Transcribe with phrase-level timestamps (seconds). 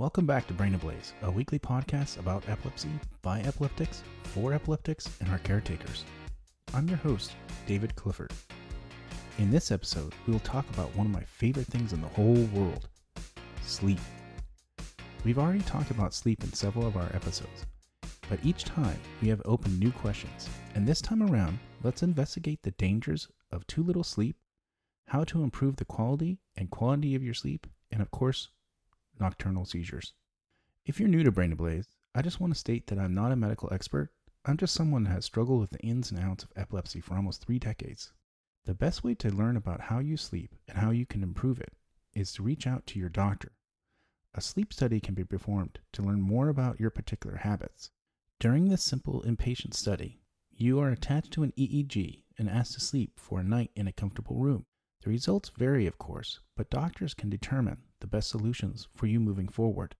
[0.00, 2.88] Welcome back to Brain Ablaze, a weekly podcast about epilepsy,
[3.20, 6.06] by epileptics, for epileptics, and our caretakers.
[6.72, 7.32] I'm your host,
[7.66, 8.32] David Clifford.
[9.36, 12.44] In this episode, we will talk about one of my favorite things in the whole
[12.54, 12.88] world
[13.60, 13.98] sleep.
[15.22, 17.66] We've already talked about sleep in several of our episodes,
[18.30, 22.70] but each time we have opened new questions, and this time around, let's investigate the
[22.70, 24.36] dangers of too little sleep,
[25.08, 28.48] how to improve the quality and quantity of your sleep, and of course,
[29.20, 30.14] nocturnal seizures.
[30.86, 33.36] If you're new to Brain Ablaze, I just want to state that I'm not a
[33.36, 34.10] medical expert.
[34.44, 37.44] I'm just someone who has struggled with the ins and outs of epilepsy for almost
[37.44, 38.12] three decades.
[38.64, 41.74] The best way to learn about how you sleep and how you can improve it
[42.14, 43.52] is to reach out to your doctor.
[44.34, 47.90] A sleep study can be performed to learn more about your particular habits.
[48.38, 53.18] During this simple inpatient study, you are attached to an EEG and asked to sleep
[53.18, 54.66] for a night in a comfortable room.
[55.02, 59.48] The results vary, of course, but doctors can determine the best solutions for you moving
[59.48, 59.94] forward.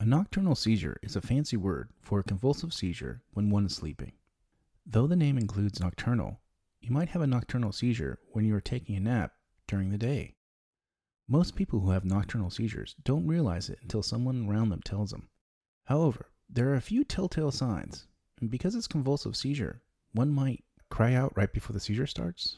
[0.00, 4.12] A nocturnal seizure is a fancy word for a convulsive seizure when one is sleeping.
[4.86, 6.40] Though the name includes nocturnal,
[6.80, 9.32] you might have a nocturnal seizure when you are taking a nap
[9.66, 10.36] during the day.
[11.26, 15.28] Most people who have nocturnal seizures don't realize it until someone around them tells them.
[15.84, 18.06] However, there are a few telltale signs,
[18.40, 22.56] and because it's convulsive seizure, one might cry out right before the seizure starts,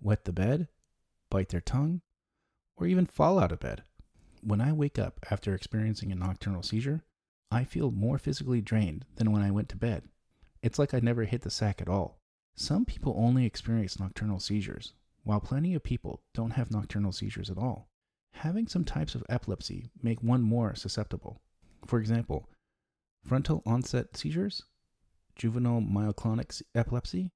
[0.00, 0.68] wet the bed,
[1.30, 2.02] bite their tongue,
[2.76, 3.82] or even fall out of bed.
[4.46, 7.02] When I wake up after experiencing a nocturnal seizure,
[7.50, 10.04] I feel more physically drained than when I went to bed.
[10.62, 12.20] It's like I never hit the sack at all.
[12.54, 14.92] Some people only experience nocturnal seizures,
[15.24, 17.88] while plenty of people don't have nocturnal seizures at all.
[18.34, 21.40] Having some types of epilepsy make one more susceptible.
[21.84, 22.48] For example,
[23.24, 24.62] frontal onset seizures,
[25.34, 27.32] juvenile myoclonic epilepsy,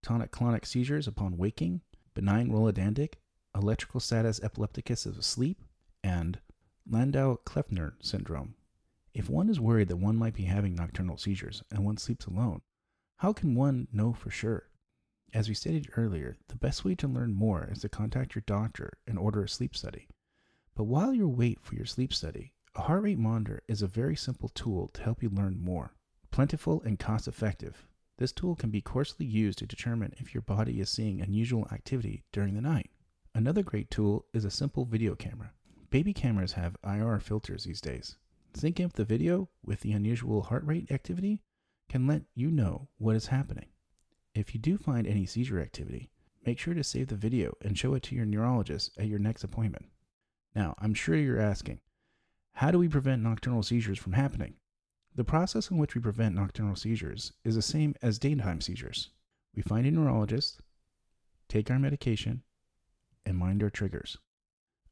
[0.00, 1.80] tonic clonic seizures upon waking,
[2.14, 3.14] benign rolodendric,
[3.52, 5.64] electrical status epilepticus of sleep,
[6.02, 6.38] and
[6.88, 8.54] Landau-Kleffner syndrome.
[9.12, 12.62] If one is worried that one might be having nocturnal seizures and one sleeps alone,
[13.16, 14.68] how can one know for sure?
[15.32, 18.94] As we stated earlier, the best way to learn more is to contact your doctor
[19.06, 20.08] and order a sleep study.
[20.74, 24.16] But while you wait for your sleep study, a heart rate monitor is a very
[24.16, 25.94] simple tool to help you learn more.
[26.30, 27.86] Plentiful and cost effective,
[28.20, 32.22] this tool can be coarsely used to determine if your body is seeing unusual activity
[32.32, 32.90] during the night.
[33.34, 35.52] Another great tool is a simple video camera.
[35.90, 38.16] Baby cameras have IR filters these days.
[38.54, 41.40] Syncing up the video with the unusual heart rate activity
[41.88, 43.66] can let you know what is happening.
[44.32, 46.10] If you do find any seizure activity,
[46.46, 49.42] make sure to save the video and show it to your neurologist at your next
[49.42, 49.86] appointment.
[50.54, 51.80] Now, I'm sure you're asking,
[52.54, 54.54] how do we prevent nocturnal seizures from happening?
[55.16, 59.10] The process in which we prevent nocturnal seizures is the same as daytime seizures.
[59.56, 60.60] We find a neurologist,
[61.48, 62.42] take our medication,
[63.26, 64.18] and mind our triggers.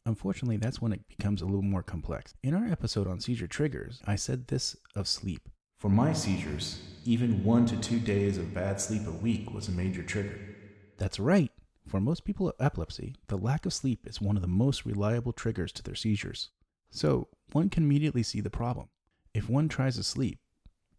[0.08, 2.32] Unfortunately, that's when it becomes a little more complex.
[2.42, 5.50] In our episode on seizure triggers, I said this of sleep.
[5.76, 9.72] For my seizures, even one to two days of bad sleep a week was a
[9.72, 10.38] major trigger.
[10.96, 11.52] That's right.
[11.86, 15.34] For most people with epilepsy, the lack of sleep is one of the most reliable
[15.34, 16.48] triggers to their seizures.
[16.90, 18.88] So, one can immediately see the problem.
[19.34, 20.38] If one tries to sleep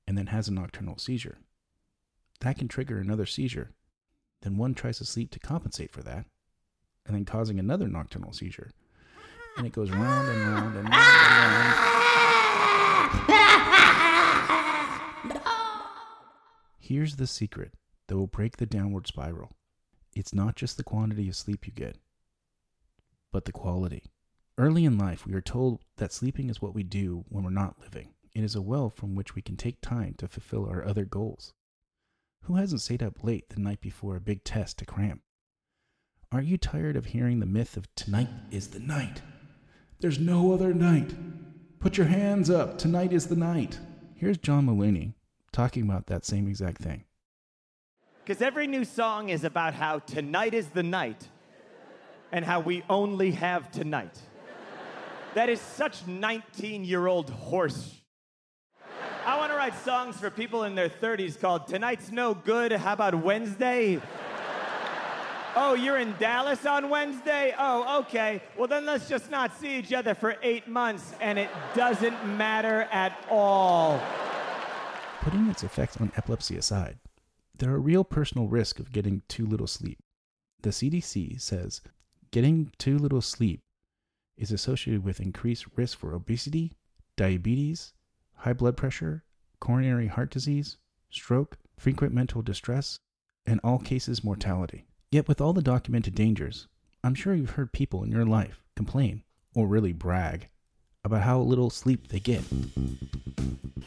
[0.07, 1.39] and then has a nocturnal seizure,
[2.41, 3.71] that can trigger another seizure.
[4.43, 6.25] Then one tries to sleep to compensate for that,
[7.07, 8.69] and then causing another nocturnal seizure.
[9.59, 11.89] And it goes round and round and round and round.
[16.79, 17.73] Here's the secret
[18.07, 19.57] that will break the downward spiral
[20.15, 21.97] it's not just the quantity of sleep you get,
[23.33, 24.03] but the quality.
[24.57, 27.81] Early in life, we are told that sleeping is what we do when we're not
[27.81, 28.13] living.
[28.33, 31.53] It is a well from which we can take time to fulfill our other goals.
[32.43, 35.21] Who hasn't stayed up late the night before a big test to cram?
[36.31, 39.21] Aren't you tired of hearing the myth of tonight is the night?
[40.01, 41.13] There's no other night.
[41.79, 42.77] Put your hands up.
[42.77, 43.79] Tonight is the night.
[44.15, 45.13] Here's John Mulaney
[45.51, 47.03] talking about that same exact thing.
[48.23, 51.27] Because every new song is about how tonight is the night
[52.31, 54.17] and how we only have tonight.
[55.33, 57.99] That is such 19 year old horse.
[59.25, 62.71] I want to write songs for people in their 30s called Tonight's No Good.
[62.71, 64.01] How about Wednesday?
[65.55, 67.55] Oh, you're in Dallas on Wednesday?
[67.57, 68.41] Oh, okay.
[68.57, 72.87] Well, then let's just not see each other for eight months, and it doesn't matter
[72.91, 73.99] at all.
[75.21, 76.99] Putting its effects on epilepsy aside,
[77.57, 79.97] there are real personal risks of getting too little sleep.
[80.61, 81.81] The CDC says
[82.31, 83.61] getting too little sleep
[84.37, 86.73] is associated with increased risk for obesity,
[87.17, 87.93] diabetes,
[88.35, 89.23] high blood pressure,
[89.59, 90.77] coronary heart disease,
[91.09, 92.99] stroke, frequent mental distress,
[93.45, 94.88] and all cause mortality.
[95.11, 96.67] Yet, with all the documented dangers,
[97.03, 99.23] I'm sure you've heard people in your life complain,
[99.55, 100.49] or really brag,
[101.03, 102.43] about how little sleep they get.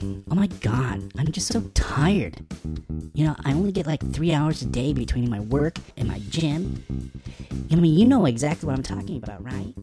[0.03, 2.45] Oh my god, I'm just so tired.
[3.15, 6.21] You know, I only get like three hours a day between my work and my
[6.29, 7.13] gym.
[7.71, 9.75] I mean, you know exactly what I'm talking about, right?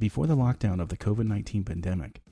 [0.00, 2.22] Before the lockdown of the COVID 19 pandemic,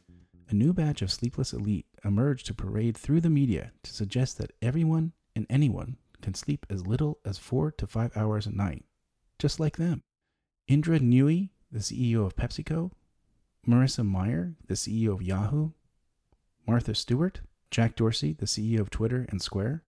[0.49, 4.51] a new batch of sleepless elite emerged to parade through the media to suggest that
[4.61, 8.85] everyone and anyone can sleep as little as four to five hours a night,
[9.39, 10.03] just like them.
[10.67, 12.91] Indra Nooyi, the CEO of PepsiCo,
[13.65, 15.71] Marissa Mayer, the CEO of Yahoo,
[16.67, 19.85] Martha Stewart, Jack Dorsey, the CEO of Twitter and Square,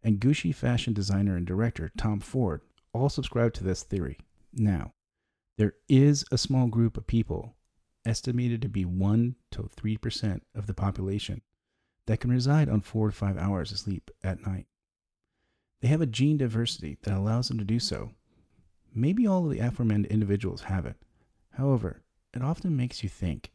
[0.00, 2.60] and Gucci fashion designer and director Tom Ford
[2.92, 4.16] all subscribe to this theory.
[4.52, 4.92] Now,
[5.58, 7.56] there is a small group of people,
[8.06, 11.42] estimated to be 1 to 3% of the population,
[12.06, 14.68] that can reside on 4 to 5 hours of sleep at night.
[15.80, 18.10] They have a gene diversity that allows them to do so.
[18.94, 20.96] Maybe all of the aforementioned individuals have it.
[21.52, 22.02] However,
[22.34, 23.50] it often makes you think.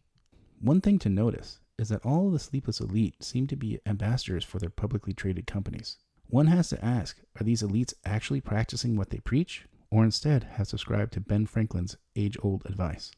[0.59, 4.43] One thing to notice is that all of the sleepless elite seem to be ambassadors
[4.43, 5.97] for their publicly traded companies.
[6.27, 10.67] One has to ask are these elites actually practicing what they preach, or instead have
[10.67, 13.11] subscribed to Ben Franklin's age old advice?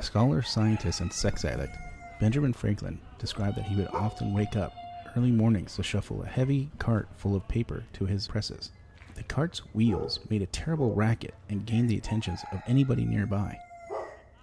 [0.00, 1.76] Scholar, scientist, and sex addict
[2.24, 4.74] Benjamin Franklin described that he would often wake up
[5.14, 8.70] early mornings to shuffle a heavy cart full of paper to his presses.
[9.14, 13.58] The cart's wheels made a terrible racket and gained the attentions of anybody nearby.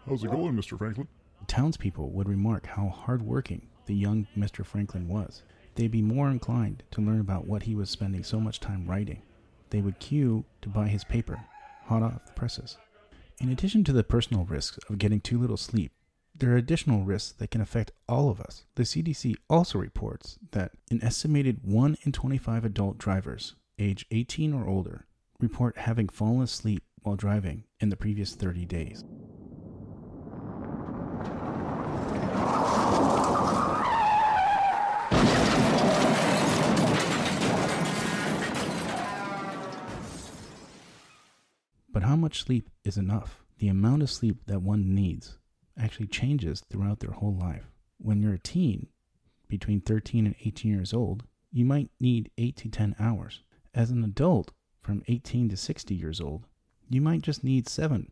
[0.05, 0.77] How's it going, Mr.
[0.77, 1.07] Franklin?
[1.47, 4.63] Townspeople would remark how hard-working the young Mr.
[4.63, 5.41] Franklin was.
[5.73, 9.23] They'd be more inclined to learn about what he was spending so much time writing.
[9.71, 11.45] They would queue to buy his paper,
[11.85, 12.77] hot off the presses.
[13.39, 15.91] In addition to the personal risks of getting too little sleep,
[16.41, 18.65] there are additional risks that can affect all of us.
[18.73, 24.67] The CDC also reports that an estimated 1 in 25 adult drivers age 18 or
[24.67, 25.05] older
[25.39, 29.03] report having fallen asleep while driving in the previous 30 days.
[41.93, 43.43] But how much sleep is enough?
[43.59, 45.37] The amount of sleep that one needs
[45.77, 47.71] actually changes throughout their whole life.
[47.97, 48.87] When you're a teen,
[49.47, 53.41] between 13 and 18 years old, you might need 8 to 10 hours.
[53.73, 54.51] As an adult,
[54.81, 56.45] from 18 to 60 years old,
[56.89, 58.11] you might just need 7.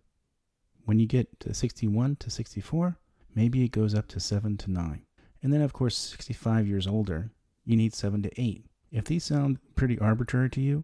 [0.86, 2.98] When you get to 61 to 64,
[3.36, 5.06] maybe it goes up to 7 to 9.
[5.42, 7.32] And then, of course, 65 years older,
[7.66, 8.66] you need 7 to 8.
[8.92, 10.84] If these sound pretty arbitrary to you,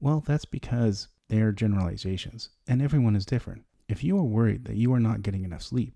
[0.00, 3.64] well, that's because they are generalizations, and everyone is different.
[3.88, 5.94] If you are worried that you are not getting enough sleep,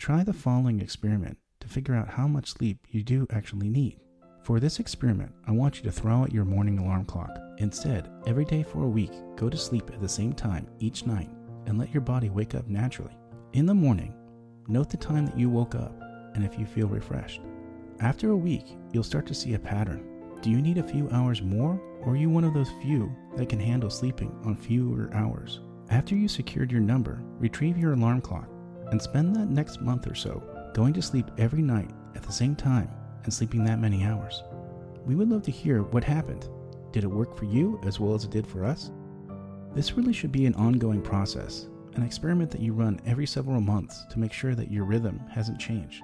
[0.00, 4.00] try the following experiment to figure out how much sleep you do actually need.
[4.42, 7.36] For this experiment, I want you to throw out your morning alarm clock.
[7.58, 11.28] Instead, every day for a week, go to sleep at the same time each night
[11.66, 13.14] and let your body wake up naturally.
[13.52, 14.14] In the morning,
[14.68, 15.94] note the time that you woke up
[16.34, 17.42] and if you feel refreshed.
[18.00, 20.02] After a week, you'll start to see a pattern.
[20.40, 23.50] Do you need a few hours more, or are you one of those few that
[23.50, 25.60] can handle sleeping on fewer hours?
[25.90, 28.48] After you secured your number, retrieve your alarm clock
[28.90, 30.42] and spend that next month or so
[30.74, 32.90] going to sleep every night at the same time
[33.24, 34.42] and sleeping that many hours.
[35.04, 36.48] We would love to hear what happened.
[36.92, 38.90] Did it work for you as well as it did for us?
[39.74, 44.04] This really should be an ongoing process, an experiment that you run every several months
[44.10, 46.02] to make sure that your rhythm hasn't changed.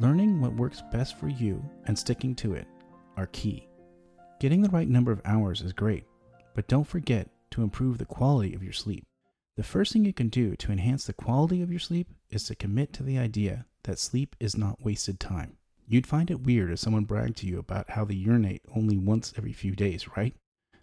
[0.00, 2.66] Learning what works best for you and sticking to it
[3.16, 3.68] are key.
[4.40, 6.04] Getting the right number of hours is great,
[6.54, 9.06] but don't forget to improve the quality of your sleep.
[9.56, 12.56] The first thing you can do to enhance the quality of your sleep is to
[12.56, 15.58] commit to the idea that sleep is not wasted time.
[15.86, 19.32] You'd find it weird if someone bragged to you about how they urinate only once
[19.36, 20.34] every few days, right?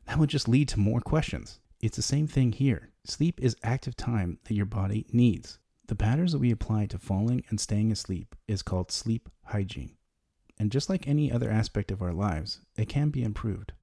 [0.06, 1.60] That would just lead to more questions.
[1.82, 2.92] It's the same thing here.
[3.04, 5.60] Sleep is active time that your body needs.
[5.88, 9.98] The patterns that we apply to falling and staying asleep is called sleep hygiene.
[10.58, 13.74] And just like any other aspect of our lives, it can be improved.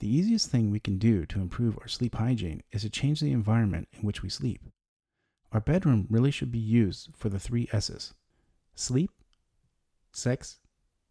[0.00, 3.32] The easiest thing we can do to improve our sleep hygiene is to change the
[3.32, 4.62] environment in which we sleep.
[5.52, 8.14] Our bedroom really should be used for the three S's
[8.74, 9.10] sleep,
[10.10, 10.58] sex,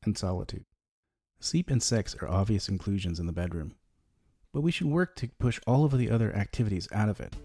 [0.04, 0.66] and solitude.
[1.40, 3.76] Sleep and sex are obvious inclusions in the bedroom,
[4.52, 7.36] but we should work to push all of the other activities out of it.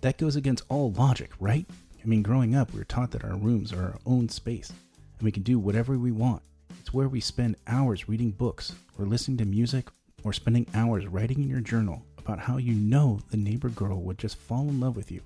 [0.00, 1.66] That goes against all logic, right?
[2.02, 4.72] I mean, growing up, we were taught that our rooms are our own space,
[5.18, 6.42] and we can do whatever we want.
[6.80, 9.88] It's where we spend hours reading books, or listening to music,
[10.24, 14.18] or spending hours writing in your journal about how you know the neighbor girl would
[14.18, 15.20] just fall in love with you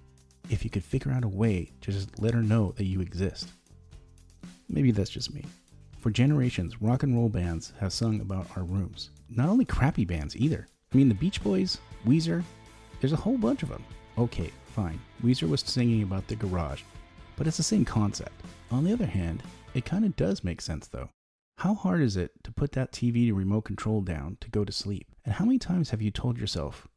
[0.50, 3.49] if you could figure out a way to just let her know that you exist.
[4.68, 5.44] Maybe that's just me.
[5.99, 9.11] For generations, rock and roll bands have sung about our rooms.
[9.28, 10.66] Not only crappy bands either.
[10.92, 12.42] I mean, the Beach Boys, Weezer,
[13.00, 13.85] there's a whole bunch of them.
[14.18, 14.99] Okay, fine.
[15.23, 16.82] Weezer was singing about the garage,
[17.37, 18.32] but it's the same concept.
[18.70, 19.42] On the other hand,
[19.74, 21.10] it kind of does make sense though.
[21.58, 25.08] How hard is it to put that TV remote control down to go to sleep?
[25.24, 26.88] And how many times have you told yourself,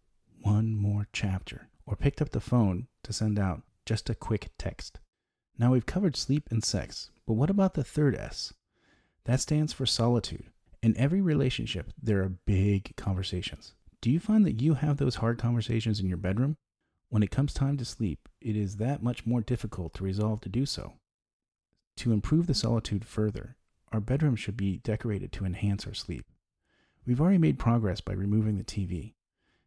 [0.41, 4.99] one more chapter, or picked up the phone to send out just a quick text?
[5.57, 8.53] Now we've covered sleep and sex, but what about the third S?
[9.25, 10.45] That stands for solitude.
[10.81, 13.73] In every relationship, there are big conversations.
[14.01, 16.57] Do you find that you have those hard conversations in your bedroom?
[17.09, 20.49] When it comes time to sleep, it is that much more difficult to resolve to
[20.49, 20.93] do so.
[21.97, 23.55] To improve the solitude further,
[23.91, 26.25] our bedroom should be decorated to enhance our sleep.
[27.05, 29.13] We've already made progress by removing the TV,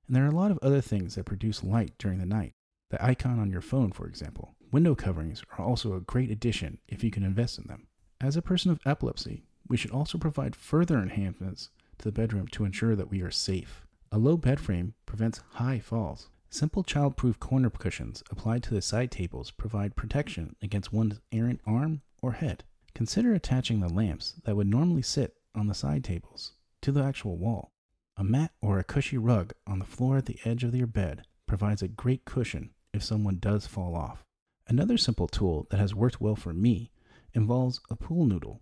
[0.07, 2.55] and there are a lot of other things that produce light during the night.
[2.91, 4.55] The icon on your phone, for example.
[4.71, 7.87] Window coverings are also a great addition if you can invest in them.
[8.21, 12.65] As a person of epilepsy, we should also provide further enhancements to the bedroom to
[12.65, 13.85] ensure that we are safe.
[14.13, 16.29] A low bed frame prevents high falls.
[16.49, 22.03] Simple child-proof corner cushions applied to the side tables provide protection against one's errant arm
[22.27, 22.65] or head.
[22.95, 26.53] Consider attaching the lamps that would normally sit on the side tables
[26.83, 27.71] to the actual wall.
[28.17, 31.23] A mat or a cushy rug on the floor at the edge of your bed
[31.47, 34.25] provides a great cushion if someone does fall off.
[34.67, 36.91] Another simple tool that has worked well for me
[37.33, 38.61] involves a pool noodle.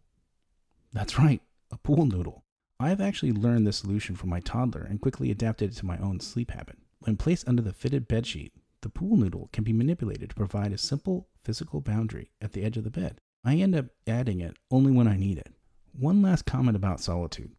[0.93, 1.41] That's right,
[1.71, 2.45] a pool noodle.
[2.79, 5.97] I have actually learned this solution from my toddler and quickly adapted it to my
[5.99, 6.77] own sleep habit.
[6.99, 8.51] When placed under the fitted bedsheet,
[8.83, 12.77] the pool noodle can be manipulated to provide a simple physical boundary at the edge
[12.77, 13.21] of the bed.
[13.45, 15.53] I end up adding it only when I need it.
[15.93, 17.53] One last comment about solitude,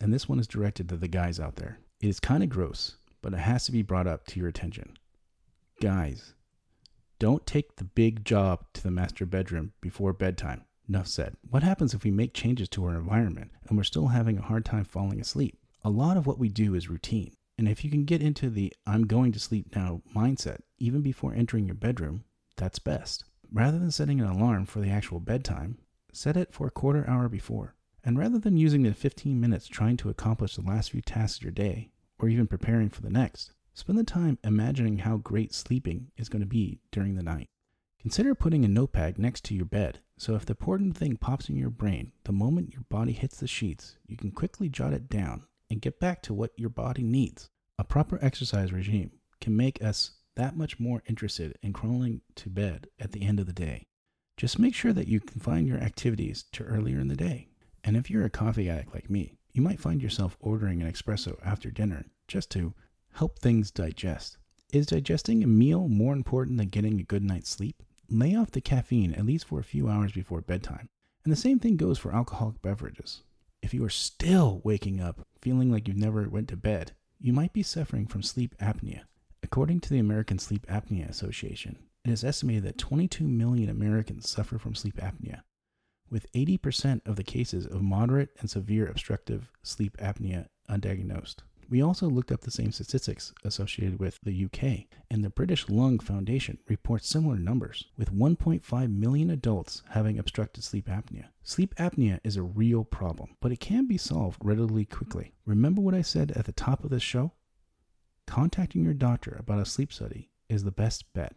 [0.00, 1.80] and this one is directed to the guys out there.
[2.00, 4.96] It is kind of gross, but it has to be brought up to your attention.
[5.80, 6.34] Guys,
[7.18, 10.64] don't take the big job to the master bedroom before bedtime.
[10.88, 11.36] Enough said.
[11.48, 14.64] What happens if we make changes to our environment and we're still having a hard
[14.64, 15.58] time falling asleep?
[15.84, 17.34] A lot of what we do is routine.
[17.58, 21.32] And if you can get into the I'm going to sleep now mindset even before
[21.32, 22.24] entering your bedroom,
[22.56, 23.24] that's best.
[23.52, 25.76] Rather than setting an alarm for the actual bedtime,
[26.10, 27.74] set it for a quarter hour before.
[28.02, 31.42] And rather than using the 15 minutes trying to accomplish the last few tasks of
[31.42, 36.10] your day, or even preparing for the next, spend the time imagining how great sleeping
[36.16, 37.48] is going to be during the night.
[38.00, 41.56] Consider putting a notepad next to your bed so if the important thing pops in
[41.56, 45.44] your brain the moment your body hits the sheets, you can quickly jot it down
[45.68, 47.50] and get back to what your body needs.
[47.78, 52.88] A proper exercise regime can make us that much more interested in crawling to bed
[52.98, 53.86] at the end of the day.
[54.36, 57.48] Just make sure that you confine your activities to earlier in the day.
[57.84, 61.38] And if you're a coffee addict like me, you might find yourself ordering an espresso
[61.44, 62.74] after dinner just to
[63.14, 64.38] help things digest.
[64.72, 67.82] Is digesting a meal more important than getting a good night's sleep?
[68.08, 70.88] Lay off the caffeine at least for a few hours before bedtime.
[71.24, 73.22] And the same thing goes for alcoholic beverages.
[73.62, 77.52] If you are still waking up feeling like you've never went to bed, you might
[77.52, 79.02] be suffering from sleep apnea.
[79.52, 84.56] According to the American Sleep Apnea Association, it is estimated that 22 million Americans suffer
[84.56, 85.42] from sleep apnea,
[86.08, 91.40] with 80% of the cases of moderate and severe obstructive sleep apnea undiagnosed.
[91.68, 95.98] We also looked up the same statistics associated with the UK, and the British Lung
[95.98, 101.26] Foundation reports similar numbers, with 1.5 million adults having obstructed sleep apnea.
[101.42, 105.34] Sleep apnea is a real problem, but it can be solved relatively quickly.
[105.44, 107.32] Remember what I said at the top of this show?
[108.26, 111.34] Contacting your doctor about a sleep study is the best bet.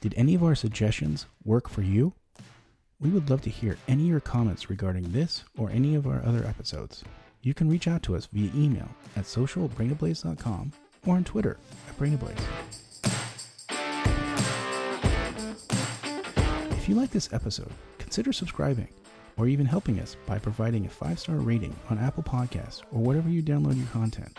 [0.00, 2.14] Did any of our suggestions work for you?
[2.98, 6.24] We would love to hear any of your comments regarding this or any of our
[6.24, 7.04] other episodes.
[7.42, 10.72] You can reach out to us via email at social@brainablaze.com
[11.06, 12.40] or on Twitter at brainablaze.
[16.72, 18.88] If you like this episode, consider subscribing
[19.36, 23.42] or even helping us by providing a five-star rating on Apple Podcasts or whatever you
[23.42, 24.38] download your content.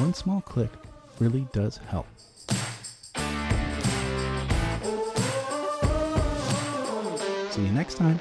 [0.00, 0.70] One small click
[1.18, 2.06] really does help.
[7.50, 8.20] See you next time.